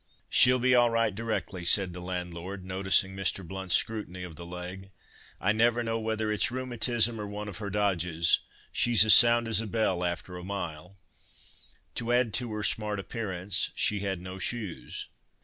[0.31, 3.47] "She'll be all right, directly," said the landlord, noticing Mr.
[3.47, 4.89] Blount's scrutiny of the leg,
[5.39, 9.67] "I never know whether it's rheumatism, or one of her dodges—she's as sound as a
[9.67, 10.97] bell after a mile."
[11.93, 15.07] To add to her smart appearance, she had no shoes.